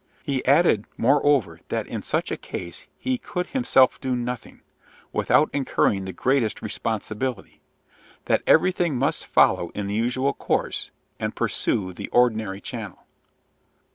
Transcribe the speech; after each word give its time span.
He 0.23 0.43
added, 0.47 0.85
moreover, 0.97 1.59
that 1.69 1.85
in 1.85 2.01
such 2.01 2.31
a 2.31 2.35
case 2.35 2.87
he 2.97 3.19
could 3.19 3.45
himself 3.45 4.01
do 4.01 4.15
nothing, 4.15 4.61
without 5.13 5.51
incurring 5.53 6.05
the 6.05 6.11
greatest 6.11 6.63
responsibility; 6.63 7.61
that 8.25 8.41
everything 8.47 8.97
must 8.97 9.27
follow 9.27 9.69
in 9.75 9.85
the 9.85 9.93
usual 9.93 10.33
course, 10.33 10.89
and 11.19 11.35
pursue 11.35 11.93
the 11.93 12.09
ordinary 12.09 12.59
channel. 12.61 13.05